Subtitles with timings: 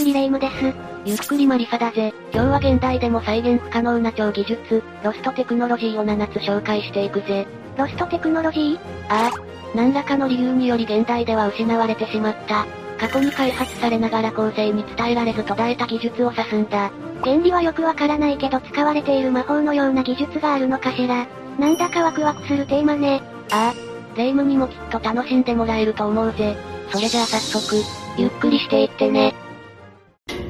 [0.00, 0.74] くりレ夢ムです。
[1.04, 2.14] ゆっくりマリサだぜ。
[2.32, 7.46] 今日は現代でも再現不可能な超技術、ロストテクノロジーを7つ紹介していくぜ。
[7.76, 8.78] ロストテクノロジー？
[9.10, 9.30] ああ。
[9.74, 12.66] 何らかの理由により現代では失われてしまった。
[12.98, 16.90] 過去に開発されながら後世に伝えられず途絶えた技術を指すんだ。
[17.22, 21.26] 原理はよくわからないけど使われている魔法のような技術があるのかしら。
[21.58, 23.20] なんだかワクワクするテーマね。
[23.52, 24.16] ああ。
[24.16, 26.56] レ夢ムにもきっと楽しんでもらえると思うぜ。
[26.90, 27.76] それじゃあ早速、
[28.16, 29.34] ゆっくりしていってね。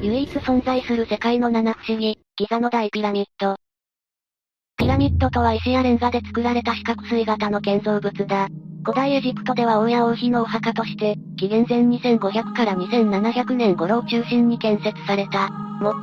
[0.01, 3.55] 唯一存在する世界の七不思議、ギザの大ピラミッド。
[4.75, 8.47] ピラミッドとは石やレンガで作られた四角錐型の建造物だ。
[8.83, 15.49] 古代エジプトでは王や王妃のお墓として、紀元前2500から2700年頃を中心に建設された。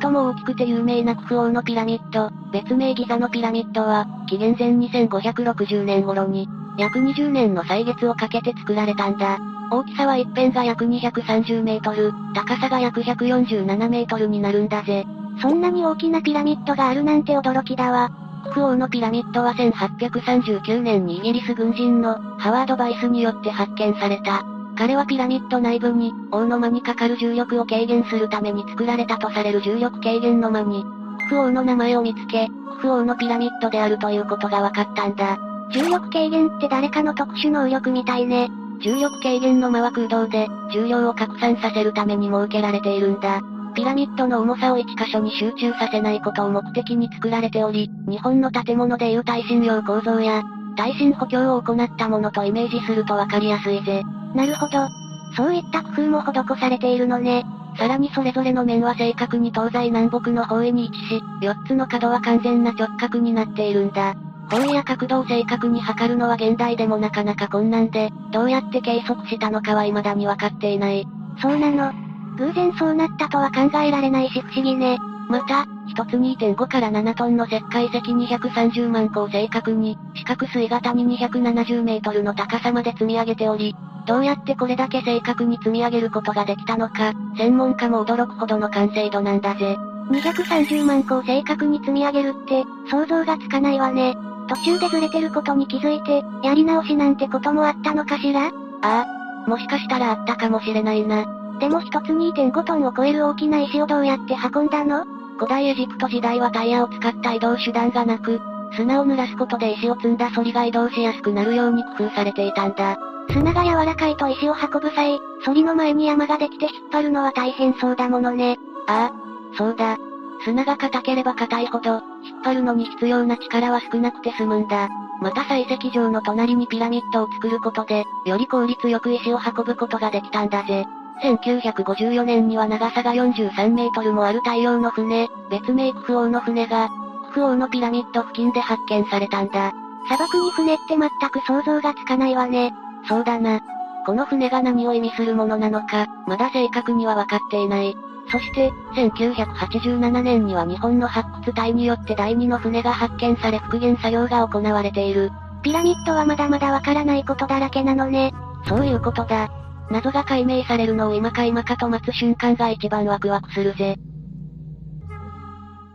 [0.01, 9.40] 最も大きくて有名なクフ王のピラミッド、別名ギザのピラミッドは、紀元前2560年頃に、約20年の歳月をかけて作られたんだ。
[9.70, 15.06] 大きさは一辺が約230メートル、高さが約147メートルになるんだぜ。
[15.40, 18.10] そんなに大きなピラミッドがあるなんて驚きだわ。
[18.45, 24.43] クフ王のピラミッドは1839年にイギリス軍人のハワード・バイスによって発見された。
[24.76, 30.84] 彼はピラミッド内部に、王の間にかかる重力を軽減するために作られたとされる重力軽減の間に、
[31.28, 35.37] クフ王の名前を見つけ、クフ王のピラミッドであるということが分かったんだ。
[35.73, 38.48] 重力軽減って誰かの特殊能力みたいね。
[38.80, 43.40] 重力軽減の間は空洞で、重量を拡散させるために設けられているんだ。
[43.74, 50.43] ピラミッドの重さを1箇所に集中させないことを目的に作られており、日本の建物でいう耐震用構造や、
[50.76, 54.02] 耐震補強を行ったものとイメージするとわかりやすいぜ。
[54.34, 54.88] なるほど。
[55.37, 57.45] そういった工夫も施されているのね。
[57.76, 64.15] さらにそれぞれの面は正確に東西南北の方位に位置し、4つの角は完全な直角になっているんだ。
[64.50, 71.06] 方位や角度を正確に測るのは現代でもなかなか困難で、どうやって計測したのかは未だに分かっていない。
[71.41, 71.93] そうなの。
[72.37, 74.99] 偶然そうなったとは考えられないし不思議ね。
[75.28, 89.77] また、一つ2.5から7トンの石灰石230万個を正確に、四角錐型に270メートルの高さまで積み上げており、どうやってこれだけ正確に積み上げることができたのか、専門家も驚くほどの完成度なんだぜ。
[90.11, 94.17] 230万個を正確に積み上げるって、想像がつかないわね。
[94.48, 98.47] 途中でずれてることに気づいて、やり直しなんてこともあったのかしら？
[98.47, 98.50] あ
[98.82, 101.26] あ、もしかしたらあったかもしれないな。
[101.60, 105.04] でも一つ2.5トンを超える大きな石をどうやって運んだの？
[105.36, 108.41] 古代エジプト時代はタイヤを使った移動手段がなく、
[108.75, 112.97] 砂を濡らすことで石を積んだソリが移動しやすくなるように工夫されていたんだ。
[113.30, 118.59] 砂が柔らかいと石を運ぶ際、ソリの前に山ができて引っ張るのは大変そうだものね。
[118.86, 119.98] ああ、そうだ。
[120.44, 124.88] 砂が硬ければ硬いほど、引っ張るのに必要な力は少なくて済むんだ。
[125.21, 130.87] また採石場の隣にピラミッドを作ることで、より効率よく石を運ぶことができたんだぜ。
[131.22, 136.88] 1954年には長さが43メートルもある大量の船、別名クフ王の船が、
[137.28, 139.72] クフ王のピラミッド付近で発見されたんだ。
[140.06, 142.72] 砂漠に船って全く想像がつかないわね。
[143.09, 143.60] そうだな。
[144.06, 147.97] この船が何を意味するものなのか、まだ正確には分かっていない。
[148.31, 155.31] そして、1987年には日本の発掘隊によって第2の船が発見され復元作業が行われている。
[155.62, 158.33] ピラミッドはまだまだわからないことだらけなのね。
[158.66, 159.50] そういうことだ。
[159.91, 163.97] 謎が解明されるのを今か今かと待つ瞬間が一番ワクワクするぜ。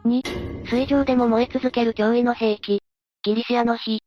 [0.05, 2.81] 2、水上でも燃え続ける脅威の兵器。
[3.23, 4.01] ギリシアの火。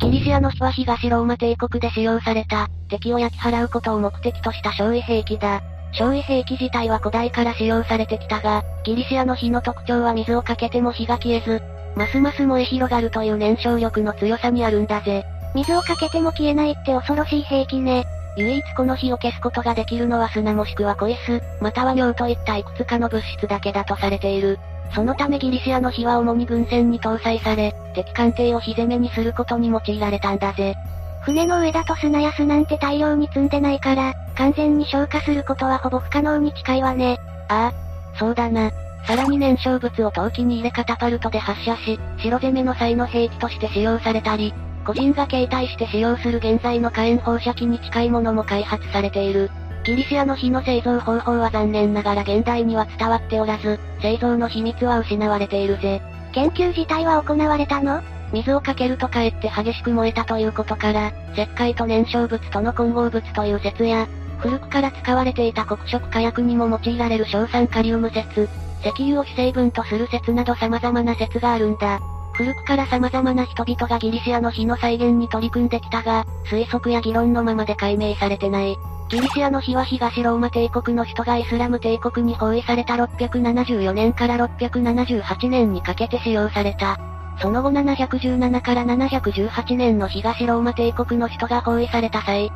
[0.00, 5.62] ギリシアの火は東ローマ帝国で使用された、敵を焼き払うことを目的とした焼夷兵器だ。
[5.92, 11.62] 焼夷兵器自体は古代から使用されてきたが、ギリシアの火の特徴は水をかけても火が消えず、
[11.96, 15.24] ますます燃え広がるという燃焼力の強さにあるんだぜ。
[15.54, 18.04] 水をかけても消えないって恐ろしい兵器ね。
[18.36, 24.58] 唯一この火を消すことができるのは砂もしくはコイス、または尿といったいくつかの物質だけだとされている。
[24.94, 30.76] そのためギリシアの火は主に軍船に搭載され、敵艦艇を火攻めにすることに用いられたんだぜ。
[31.22, 37.18] 船の上だと砂や巣なんて大量に積んでないから、完全に消化することはほぼ不可能に近いわね。
[37.48, 38.70] ああ、そうだな。
[39.04, 44.54] さらに燃焼物を陶器に入れカタパルトで発射し、白攻めの際の兵器として使用されたり、
[44.86, 49.50] 個人が携帯して使用する現在の火炎放射器に近いものも開発されている。
[49.84, 56.00] ギリシアの火の製造方法は残念ながら現代には伝わっておらず、製造の秘密は失われているぜ。
[56.32, 58.02] 研究自体は行われたの？
[58.32, 64.06] 水をかけるとかえって激しく燃えたということから、石灰と燃焼物との混合物という説や、
[64.38, 68.48] 古くから使われていた黒色火薬にも用いられる硝酸カリウム説、
[68.80, 72.00] 石油を主成分とする説など様々な説があるんだ。
[72.34, 78.76] 古くから様々な人々がギリシアの火の再現に取り組んできたが、推測や議論のままで解明されてない。
[79.08, 86.98] ギリシアの火は東ローマ帝国の首都がイスラム帝国に包囲された674年から678年にかけて使用された。
[87.40, 92.52] その後717から718年の東ローマ帝国の首都が包囲された際、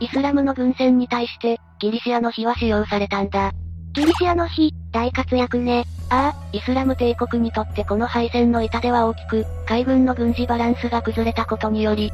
[0.00, 3.52] イスラムの軍船に対して、ギリシアの火は使用されたんだ。
[3.92, 5.84] ギリシアの火、大活躍ね。
[6.10, 12.12] ああ、イスラム帝国にとってこの敗戦の痛手は大きく、海軍の軍事バランスが崩れたことにより、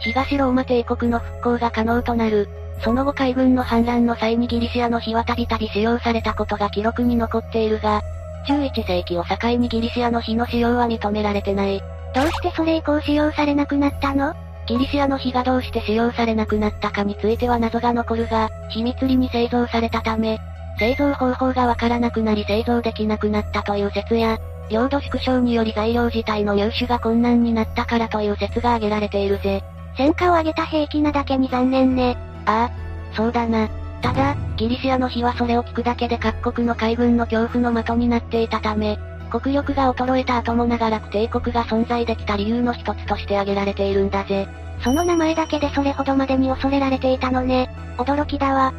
[0.00, 2.48] 東ローマ帝国の復興が可能となる。
[2.82, 8.02] その後海軍の反乱の際にギリシアの火はたびたび使用されたことが記録に残っているが、
[8.48, 11.80] 11世紀を境にギリシアの火の使用は認められてない。
[12.14, 14.34] どうしてそれ以降使用されなくなったの？
[14.66, 20.38] ギリシアの火がどうして使用されなくなったかについては謎が残るが、秘密裏に製造されたため、
[20.78, 24.38] 製造方法がわからなくなり製造できなくなったという説や、
[24.70, 29.62] 領土縮小により材料自体の入手が困難になったからという説が挙げられているぜ。
[29.96, 32.16] 戦果を上げた兵器なだけに残念ね。
[32.46, 33.68] ああ、そうだな。
[34.00, 38.98] ただ、ギリシアの日はそれを聞くだけで各国の海軍の恐怖の的になっていたため、
[39.40, 44.46] 国力が衰えた後も長らく帝国が存在できた理由の一つとして挙げられているんだぜ。
[44.84, 47.70] その名前だけでそれほどまでに恐れられていたのね。
[47.96, 48.74] 驚きだわ。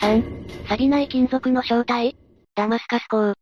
[0.00, 2.16] 3、錆びない金属の正体？
[2.54, 3.34] ダマスカス鋼。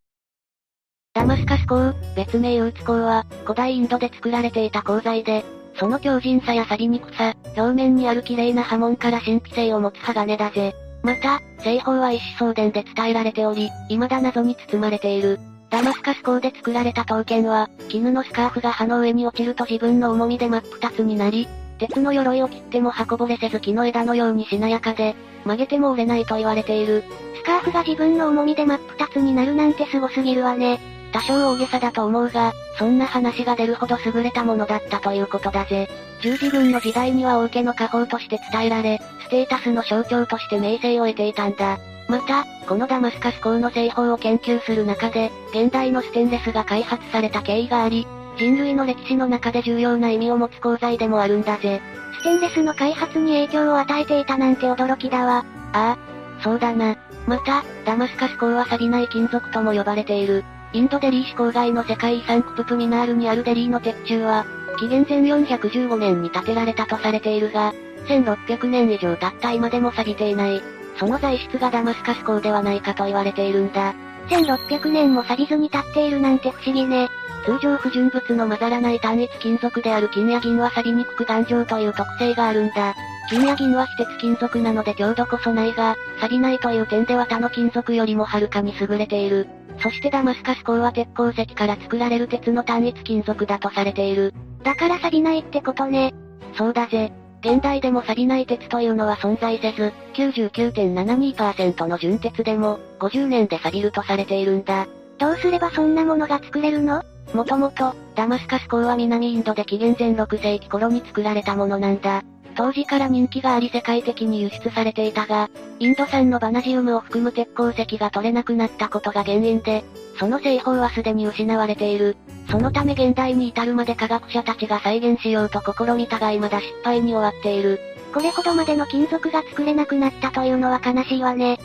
[1.13, 5.45] ダマスカス鋼、別名ウーツ鋼は、古代インドで作られていた鋼材で、
[5.75, 10.73] その強靭さや錆びにくさ、表面にある綺麗な波紋から神秘性を持つ鋼だぜ。
[11.03, 15.39] また、製法は一子相伝で伝えられており、未だ謎に包まれている。
[15.69, 27.03] ダマスカス鋼で作られた刀剣は、絹のスカーフが刃の上に落ちると自分の重みで真っ二つになり、鉄の鎧を切っても刃こぼれせず木の枝のようにしなやかで、曲げても折れないと言われている。
[27.35, 30.79] スカーフが自分の重みで真っ二つになるなんて凄すぎるわね。
[31.11, 35.87] 多少大げさだと思うが、そんな話が出るほど優れたものだったということだぜ。
[36.21, 41.79] 十字軍の時代には王家の家宝として伝えられ、ステータスの象徴として名声を得ていたんだ。
[42.09, 48.07] また、このダマスカス鋼の製法を研究する中で、現代のステンレスが開発された経緯があり、
[48.37, 51.81] 人類の歴史の中で重要な意味を持つ鋼材でもあるんだぜ。
[52.19, 55.45] ステンレスの開発に影響を与えていたなんて驚きだわ。
[55.73, 55.97] ああ、
[56.43, 56.97] そうだな。
[57.27, 60.43] また、ダマスカス鋼は錆びない金属とも呼ばれている。
[60.73, 64.45] インドデリー市郊外の世界遺産クププミナールにあるデリーの鉄柱は、
[64.79, 67.73] 紀元前415年に建てられたとされているが、
[68.07, 70.78] 1600年以上経った今でも錆びていない。
[70.99, 73.93] その材質がダマスカス鋼ではないかと言われているんだ。
[74.27, 77.09] 1600年も錆びずに立っているなんて不思議ね。
[77.45, 82.95] 通常不純物の混ざらない単一金属である金や銀は錆びにくく頑丈という特性があるんだ。
[83.29, 89.47] 金や銀は非鉄金属なので強度こそないが、錆びないという点では他の金属よりもはるかに優れている。
[89.81, 94.33] そしてダマスカス鋼は鉄鉱石から作られる鉄の単一金属だとされている。
[94.63, 96.13] だから錆びないってことね。
[96.57, 97.13] そうだぜ。
[97.41, 104.87] 現代でも錆びない鉄というのは存在せず、99.72%の純鉄でも、50年で錆びるとされているんだ。
[105.17, 107.01] どうすればそんなものが作れるの？
[107.33, 112.23] もともと、ダマスカス鋼は南インドで紀元前6世紀頃に作られたものなんだ。
[112.55, 115.49] 当時から人気があり世界的に輸出されていたが、
[115.79, 119.85] インド産のバナジウムを含む鉄鉱石が取れなくなったことが原因で、
[120.19, 122.17] その製法はすでに失われている。
[122.49, 127.79] そのため現代に至るまで科学者たちが再現しようと試みたが未だ失敗に終わっている。
[128.11, 131.59] これほどまでの金属が作れなくなったというのは悲しいわね。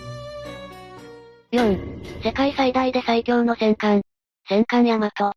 [1.52, 2.22] 4.
[2.22, 4.02] 世界最大で最強の戦艦。
[4.46, 5.32] 戦艦ヤマト。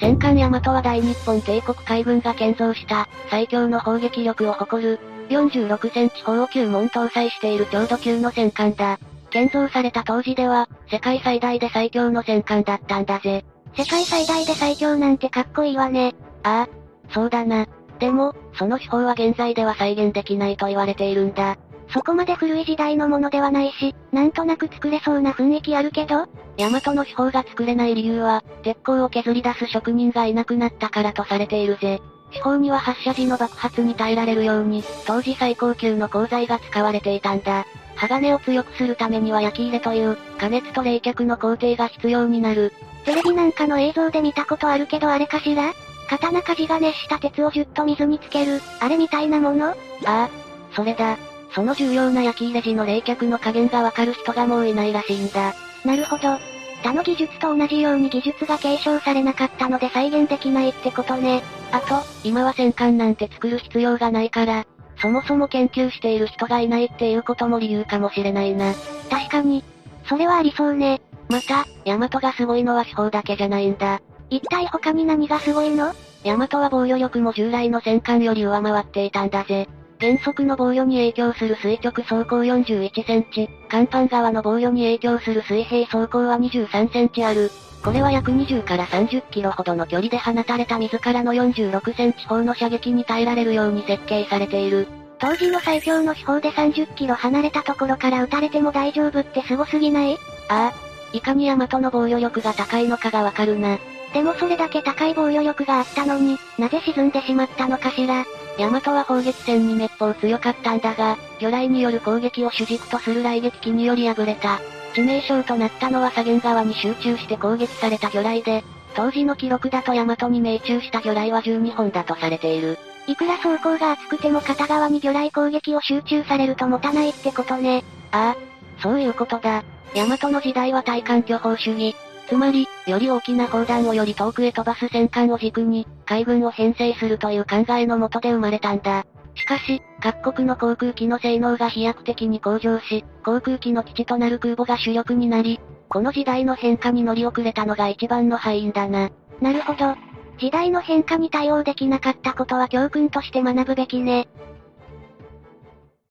[0.00, 8.98] 戦艦ヤマトは大日本帝国海軍が建造した最強の砲撃力を誇る46センチ砲を9門搭載している強度級の戦艦だ。
[9.30, 13.44] 建造された当時では世界最大で最強の戦艦だったんだぜ。
[13.76, 16.14] 世界最大で最強なんてかっこいいわね。
[16.42, 17.66] ああ、そうだな。
[17.98, 21.56] でも、その手法は現在では再現できないと言われているんだ。
[21.90, 26.26] そこまで古い時代のものではないし、なんとなく作れそうな雰囲気あるけど
[26.58, 32.00] ヤマトの手法が作れない理由は、鉄鋼を削り出す職人がいなくなったからとされているぜ。
[32.30, 37.64] 手法には発射時の爆発に耐えられるように、当時最高級の鋼材が使われていたんだ。
[37.96, 42.72] 鋼を強くするためには焼き入れという、加熱と冷却の工程が必要になる。
[43.04, 45.72] テレビなんかの映像で見たことあるけどあれかしら？
[46.08, 49.68] 刀鍛冶が熱した鉄をじゅっと水につける、あれみたいなもの？
[49.70, 49.74] あ
[50.04, 50.30] あ、
[50.72, 51.18] それだ。
[51.54, 55.54] その重要な焼き入れ時の冷却の加減がわかる人がもういないらしいんだ。
[55.84, 56.38] なるほど。
[56.82, 61.42] 他の技術と同じように技術が継承されなかったので再現できないってことね。
[61.72, 64.66] あと、今は戦艦なんて作る必要がないから、
[65.00, 68.74] そもそも研究している人がいないっていうことも理由かもしれないな。
[69.10, 69.64] 確かに。
[70.08, 71.00] それはありそうね。
[71.28, 74.00] また、ヤマトがすごいのは手法だけじゃないんだ。
[74.30, 75.92] 一体他に何がすごいの？
[76.24, 79.68] ヤマトは防御力も従来の戦艦より上回っていたんだぜ。
[80.00, 87.50] 原則の防御に影響する垂直走行41センチ、甲板側の防御に影響する水平走行は23センチある。
[87.84, 94.88] これは約20から30キロほどの距離で放たれた自らの46センチ砲の射撃に耐えられるように設計されている。
[95.18, 100.16] 当時の最強の手法で30キロ離れたところから撃たれても大丈夫ってすごすぎない？
[100.48, 100.87] ああ。
[101.12, 103.78] いかにヤマトの防御力が高いのかがわかるな。
[104.12, 108.24] でもそれだけ高い防御力があったのに、なぜ沈んでしまったのかしら。
[108.58, 114.60] ヤマトは砲撃戦に滅法強かったんだが、魚雷による攻撃を主軸とする雷撃機により敗れた。
[114.94, 122.78] 致命傷となったのは左舷側に集中して攻撃された魚雷で、当時の記録だとヤマトに命中した魚雷は12本だとされている。
[123.06, 127.84] いくら走行が厚くても片側に魚雷攻撃を集中されると持たないってことね。
[128.10, 129.62] ああ、そういうことだ。
[129.94, 131.94] ヤマトの時代は対艦巨砲主義。
[132.28, 139.06] つまり、より大きな砲弾をより遠くへ飛ばす戦艦を軸に、海軍を編成するという考えのもとで生まれたんだ。
[139.34, 149.10] しかし、各国の航空機の性能が飛躍的に向上し、航空機の基地となる空母が主力になり、この時代の変化に乗り遅れたのが一番の敗因だな。
[149.40, 149.94] なるほど。
[150.38, 154.28] 時代の変化に対応できなかったことは教訓として学ぶべきね。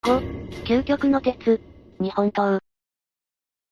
[0.02, 1.60] 5、究極の鉄。
[2.00, 2.60] 日本刀。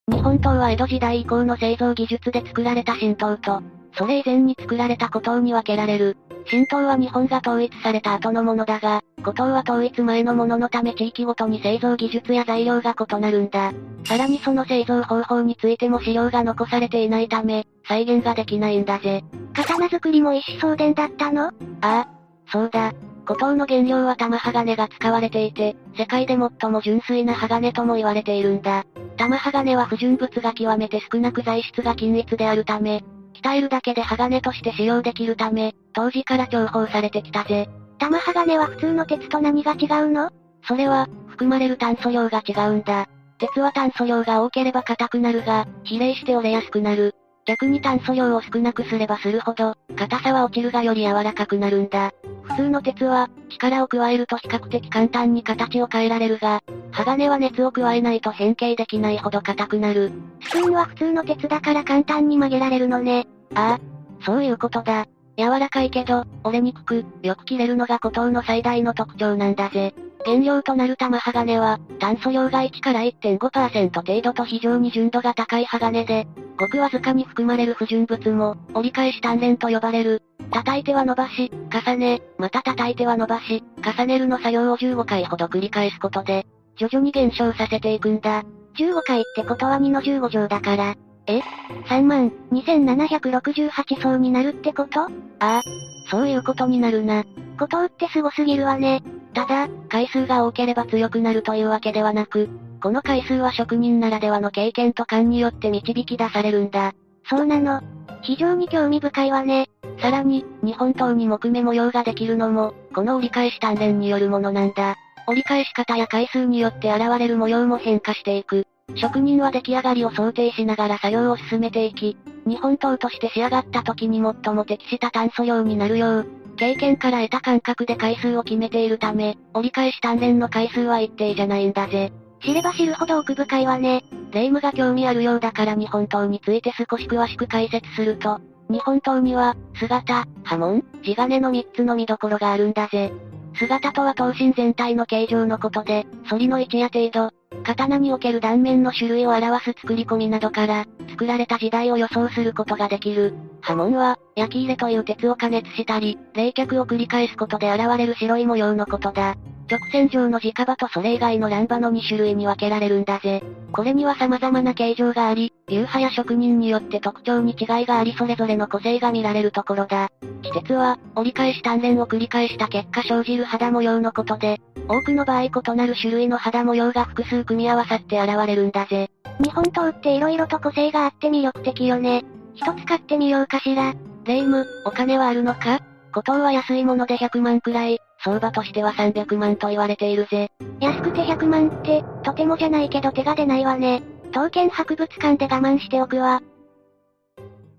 [0.09, 3.61] 日本刀は江戸時代以降の製造技術で作られた神刀と、
[3.99, 6.17] それ以前に作られた古刀に分けられる。
[6.49, 13.73] 神刀は日本が統一された後のものだが、古刀は統一前のもののため地域ごとに製造技術や材料が異なるんだ。
[14.05, 19.25] さらにその製造方法についても資料が残されていないため、再現ができないんだぜ。
[19.55, 21.47] 刀作りも一子相伝だったの？
[21.49, 22.09] ああ、
[22.47, 22.93] そうだ。
[23.27, 28.85] 古刀の原料は玉鋼が使われていて、世界で最も純粋な鋼とも言われているんだ。
[29.17, 33.03] 玉鋼は不純物が極めて少なく材質が均一であるため、
[33.43, 37.69] 鍛えるだけで鋼として使用できるため、当時から重宝されてきたぜ。
[37.99, 40.31] 玉鋼は普通の鉄と何が違うの？
[40.63, 43.09] それは、含まれる炭素量が違うんだ。
[43.39, 47.15] 鉄は炭素量が多ければ硬くなるが、比例して折れやすくなる。
[47.47, 52.13] 逆に炭素量を少なくすればするほど、硬さは落ちるがより柔らかくなるんだ。
[52.43, 60.11] 普通の鉄は、力を加えると比較的簡単に形を変えられるが、鋼は熱を加えないと変形できないほど硬くなる。
[60.43, 63.27] スプーンは普通の鉄だから簡単に曲げられるのね。
[63.55, 65.07] ああ、そういうことだ。
[65.39, 69.95] 柔らかいけど、折れにくく、よく切れるのが古刀の最大の特徴なんだぜ。
[70.27, 76.27] 原料となる玉鋼は、炭素量が1から1.5%程度と非常に純度が高い鋼で、
[76.59, 80.23] ごくわずかに含まれる不純物も、折り返し鍛錬と呼ばれる。
[80.51, 86.45] 叩いては伸ばし、重ね、また叩いては伸ばし、重ねるの作業を15回ほど繰り返すことで、
[86.77, 88.43] 徐々に減少させていくんだ。
[88.79, 90.95] 15回ってことは2の15乗だから。
[91.29, 91.41] え
[91.89, 95.03] ?3 万、2768層になるってこと？
[95.03, 95.63] ああ、
[96.11, 97.25] そういうことになるな。
[97.59, 99.03] ことうってすごすぎるわね。
[99.37, 102.49] ただ、回数が多ければ強くなるというわけではなく、
[102.83, 106.95] この回数は職人ならではの経験と勘によって導き出されるんだ。
[107.29, 107.83] そうなの。
[108.23, 109.69] 非常に興味深いわね。
[110.01, 114.97] さらに、日本刀に木目模様ができるのも、この折り返し鍛錬によるものなんだ。
[115.27, 118.67] 折り返し方や回数によって現れる模様も変化していく。
[118.95, 122.17] 職人は出来上がりを想定しながら作業を進めていき、
[122.47, 132.13] 日本刀として仕上がった時に最も適した炭素量になるよう、経験から得た感覚で回数を決めているため、折り返し鍛錬の回数は一定じゃないんだぜ。
[132.43, 134.05] 知れば知るほど奥深いわね。
[134.31, 143.13] 霊夢が興味あるようだから日本刀について少し詳しく解説すると、日本刀には、姿、波紋、地金の3つの見どころがあるんだぜ。
[143.59, 147.31] 姿とは刀身全体の形状のことで、反りの位置や程度、
[147.65, 153.35] 刀における断面の種類を表す作り込みなどから、作られた時代を予想することができる。
[153.63, 159.37] 波紋は、焼き入れという鉄を加熱したり、冷却を繰り返すことで現れる白い模様のことだ。
[159.69, 163.43] 直線上の直刃とそれ以外の乱刃の2種類に分けられるんだぜ。
[163.73, 170.09] これには様々な形状があり、流派や職人によって特徴に違いがありそれぞれの個性が見られるところだ。
[170.43, 179.11] 季節は、折り返し鍛錬を繰り返した結果生じる肌模様のことで、多くの場合異なる種類の肌模様が複数組み合わさって現れるんだぜ。
[179.43, 182.25] 日本刀って色々と個性があって魅力的よね。
[182.55, 183.95] 一つ買ってみようかしら。
[184.25, 185.81] レイム、お金はあるのか？
[186.13, 190.51] 古刀は安いもので100万くらい、相場としては300万と言われているぜ。
[190.81, 194.03] 安くて100万って、とてもじゃないけど手が出ないわね。
[194.33, 196.43] 刀剣博物館で我慢しておくわ。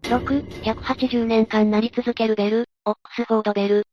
[0.04, 3.84] 6、180年間なり続けるベル、オックスフォードベル。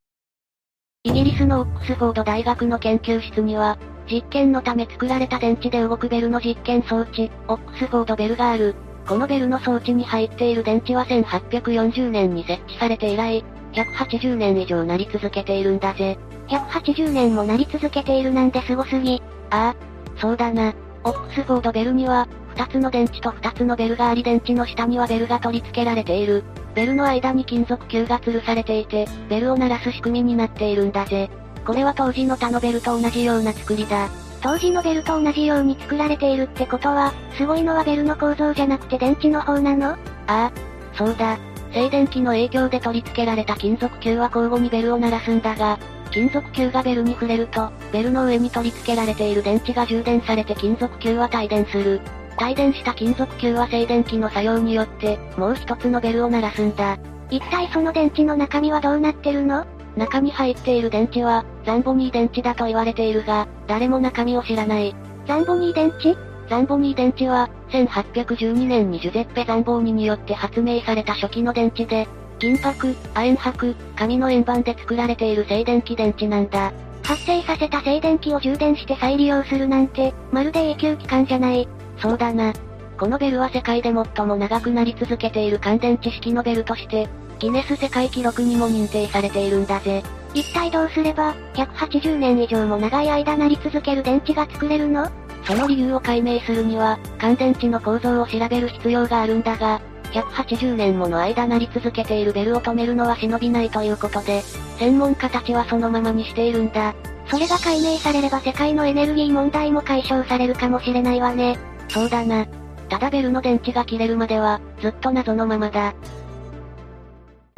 [1.03, 3.77] イギリスのオックスフォード大学の研究室には、
[4.09, 8.75] 実験のため作られた電池で動くベルの実験装置、オックスフォードベルがある。
[9.05, 13.43] このベルの装置に入っている電池は1840年に設置されて以来、
[13.73, 16.17] 180年以上なり続けているんだぜ。
[16.47, 19.21] 180年もなり続けているなんてすごすぎ。
[19.49, 19.75] ああ、
[20.19, 20.73] そうだな。
[21.03, 26.43] オックスフォードベルには、2つの電池と2つのベルがあり電池の下にはベルが取り付けられている。
[26.73, 31.29] ベルの間に金属球が吊るされていて、ベルを鳴らす仕組みになっているんだぜ。
[31.65, 34.09] これは当時の他のベルと同じような作りだ。
[34.41, 39.89] 当時のベルと同じように作られているってことは、すごいのはベルの構造じゃなくて電池の方なの？
[39.91, 39.97] あ
[40.27, 40.51] あ、
[40.93, 41.37] そうだ。
[41.73, 45.77] 静電気の影響で取り付けられた金属球は交互にベルを鳴らすんだが、
[46.15, 51.99] 金属球がベルに触れると、ベルの上に取り付けられている電池が充電されて金属球は帯電する。
[52.41, 56.97] 帯電した金属球は静電気の作用によって、もう一つのベルを鳴らすんだ。
[57.29, 59.65] 一体その電池の中身はどうなってるの？
[59.97, 64.95] 中に入っている電池は、ザンボニー電池だと言われているが、誰も中身を知らない。
[65.27, 66.15] ザンボニー電池？
[66.49, 72.07] ザンボニー電池は、1812年にジュゼッペ・ザンボーニによって発明された初期の電池で、
[72.39, 76.73] 金箔、亜鉛箔、紙の円盤で作られている静電気電池なんだ。
[77.03, 81.67] 発生させた静電気を充電して再利用するなんて、まるで永久期間じゃない。
[81.99, 82.51] そうだな。
[82.97, 87.07] このベルは世界で最も長くなり続けている乾電池式のベルとして、
[87.39, 90.01] ギネス世界記録にも認定されているんだぜ。
[90.33, 95.09] 一体どうすれば、180年以上も長い間なり続ける電池が作れるの？
[95.45, 99.79] その理由を解明するには、乾電池の構造を調べる必要があるんだが、
[100.15, 104.41] 180年もの間なり続けているベルを止めるのは忍びないということで、
[104.79, 106.95] 専門家たちはそのままにしているんだ。
[107.27, 111.57] それが解明されれば世界のエネルギー問題も解消されるかもしれないわね。
[111.89, 112.45] そうだな。
[112.87, 115.93] ただベルの電池が切れるまでは、ずっと謎のままだ。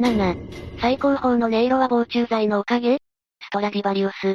[0.00, 0.36] 7.
[0.80, 2.98] 最高峰の音色は防虫剤のおかげ？
[3.40, 4.34] ストラディバリウス。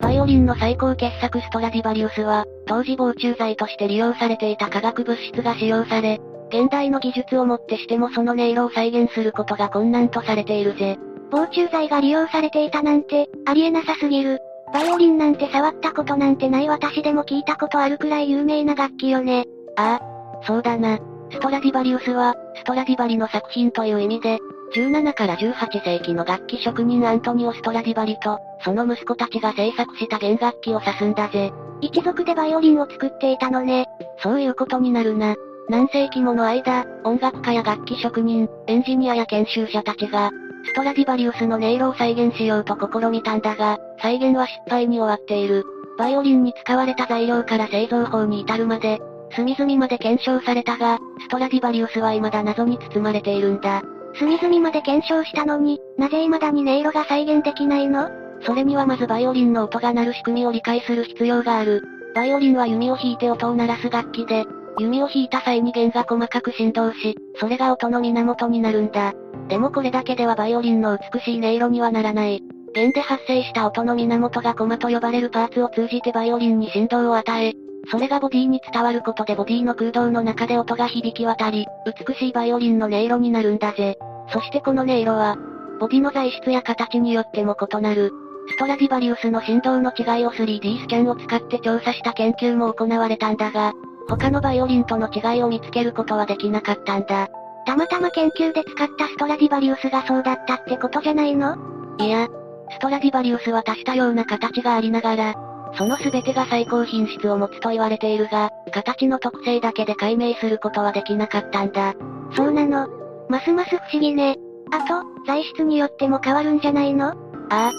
[0.00, 6.20] バイオリンの最高傑作ストラディバリウスは、当時防虫剤として利用されていた化学物質が使用され、
[6.54, 10.96] 現代の技術をもってしてもその音色を再現することが困難とされているぜ。
[11.32, 14.38] 防虫剤が利用されていたなんて、ありえなさすぎる。
[14.72, 19.46] バイオリンなんて触ったことなんてない私でも聞いたことあるくらい有名な楽器よね。
[19.76, 20.98] ああ、そうだな。
[21.32, 24.38] ストラディバリウスは、ストラディバリの作品という意味で、
[24.76, 31.52] 17から18世紀の楽器職人アントニオ・ストラディバリと、その息子たちが制作した弦楽器を指すんだぜ。
[31.80, 33.86] 一族でバイオリンを作っていたのね。
[34.18, 35.34] そういうことになるな。
[35.68, 40.30] 何世紀もの間、音楽家や楽器職人、エンジニアや研修者たちが、
[40.66, 45.64] ストラディバリウスの音色を再現しようと試みたんだが、再現は失敗に終わっている。
[45.96, 49.00] バイオリンに使われた材料から製造法に至るまで、
[49.34, 53.82] 隅々まで検証されたが、ストラディバリウスは未だ謎に包まれているんだ。
[54.18, 58.10] 隅々まで検証したのに、なぜ未だに音色が再現できないの？
[58.42, 61.82] それにはまずバイオリンの音が鳴る仕組みを理解する必要がある。
[62.14, 64.44] バイオリンは弓を弾いて音を鳴らす楽器で、
[64.78, 69.12] 弓を弾いた際に弦が細かく振動し、それが音の源になるんだ。
[69.48, 72.42] でもこれだけではバイオリンの美しい音色にはならない。
[72.74, 77.54] 弦で発生した音の源がコマと呼ばれるパーツを通じてバイオリンに振動を与え、
[77.90, 83.96] それがボディに伝わることでボディの空洞の中で音が響き渡り、美しいバイオリンの音色になるんだぜ。
[84.32, 85.36] そしてこの音色は、
[85.78, 88.12] ボディの材質や形によっても異なる。
[88.48, 93.72] ストラディバリウスの振動の違いを 3D スキャンを使って調査した研究も行われたんだが、
[94.08, 97.28] 他のバイオリンとの違いを見つけることはできなかったんだ。
[97.66, 101.56] たまたま研究で使ったストラディバリウスがそうだったってことじゃないの？
[101.98, 102.28] いや、
[102.70, 105.34] ストラディバリウスは多種多様な形がありながら、
[105.76, 111.94] その全てが最高品質を持つと言われているが、形の特性だけで解明することはできなかったんだ。
[112.36, 112.88] そうなの？
[113.28, 114.36] ますます不思議ね。
[114.70, 117.08] あと、材質によっても変わるんじゃないの？
[117.08, 117.14] あ
[117.48, 117.70] あ。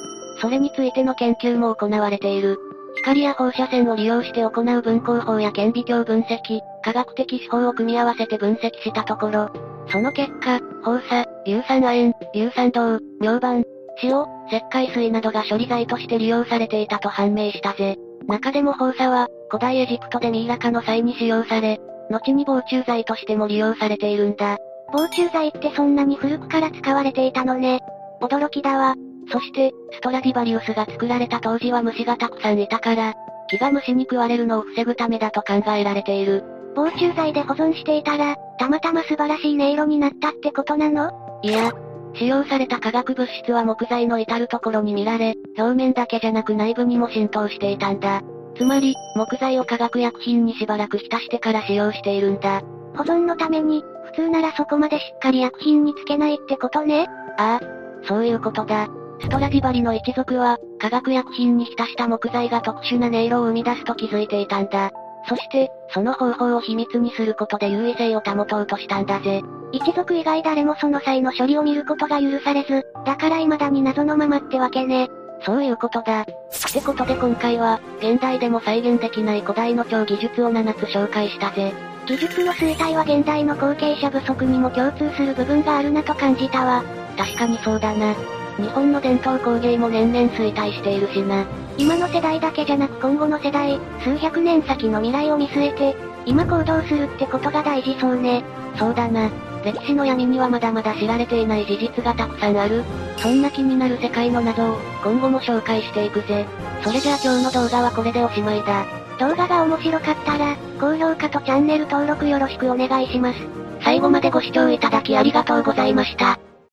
[0.41, 2.59] それについての研究も行われている。
[2.97, 9.49] 光や放射線を利用して行う分光法や顕微鏡分析、科学的手法を組み合わせて分析したところ、
[9.89, 13.63] その結果、放射、硫酸亜鉛、硫酸銅、明板、
[14.01, 17.97] 塩、石灰水などが処理剤として利用されていたと判明したぜ。
[18.27, 21.79] 中でも放射は、古代エジプトでミイラ化の際に使用され、
[22.10, 24.58] 後に防虫剤としても利用されているんだ。
[24.91, 27.81] 防虫剤ってそんなに古くから使われていたのね。
[28.21, 28.95] 驚きだわ。
[29.31, 33.13] そして、ストラディバリウスが作られた当時は虫がたくさんいたから、
[33.49, 36.43] 木が虫に食われるのを防ぐためだと考えられている。
[36.75, 41.11] 防虫剤で保存していたら、たまたま素晴らしい音色になったってことなの？
[41.41, 41.71] いや、
[42.15, 48.21] 使用された化学物質は木材の至るところに見られ、表面だけじゃなく内部にも浸透していたんだ。
[48.57, 52.61] つまり、木材を化学薬品にしばらく浸してから使用しているんだ。
[52.95, 57.07] 保存のために、普通ならそこまでしっかり薬品につけないってことね？
[57.38, 58.88] ああ、そういうことだ。
[59.25, 64.91] ストラディバリの一族は、化学薬品に浸した木材が特殊な音色を生み出すと気づいていたんだ。
[65.27, 69.41] そして、その方法を秘密にすることで優位性を保とうとしたんだぜ。
[69.71, 75.09] 一族以外誰もその際の処理を見ることが許されず、だから未だに謎のままってわけね。
[75.43, 76.21] そういうことだ。
[76.21, 81.73] ってことで今回は、現代でも再現できない古代の超技術を7つ紹介したぜ。
[82.05, 86.83] 技術の衰退は現代の後継者不足にも共通する部分があるなと感じたわ。
[87.17, 88.13] 確かにそうだな。
[88.57, 91.45] 日本の伝統工芸も年々衰退しているしな。
[91.77, 98.43] 今の世代だけじゃなく今後の世代、数百年先の未来を見据えて、今行動するってことが大事そうね。
[98.77, 99.29] そうだな。
[99.63, 102.83] 歴史の闇にはまだまだ知られていない事実がたくさんある。
[103.17, 106.45] そんな気になる世界の謎を、今後も紹介していくぜ。
[106.83, 108.85] それじゃあ今日の動画はこれでおしまいだ。
[109.19, 113.39] 動画が面白かったら、高評価とチャンネル登録よろしくお願いします。
[113.83, 116.44] 最後までご視聴いただきありがとうございました。